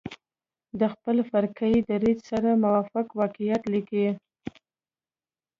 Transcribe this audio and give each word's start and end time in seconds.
د 0.79 0.81
خپل 0.93 1.17
فرقه 1.29 1.65
يي 1.73 1.79
دریځ 1.89 2.19
سره 2.31 2.49
موافق 2.63 3.07
واقعات 3.19 3.63
لیکلي. 3.73 4.09